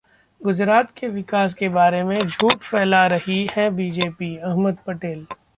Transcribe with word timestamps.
गुजरात 0.41 0.91
के 0.97 1.07
विकास 1.07 1.53
के 1.53 1.69
बारे 1.69 2.01
में 2.03 2.17
झूठ 2.19 2.53
फैला 2.61 3.05
रही 3.07 3.45
है 3.51 3.69
बीजेपी: 3.75 4.35
अहमद 4.37 4.77
पटेल 4.87 5.25